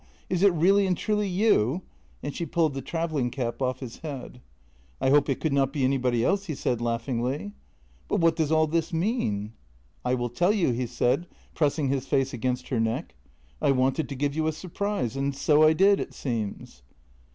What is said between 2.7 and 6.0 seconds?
the travelling cap off his head." I hope it could not be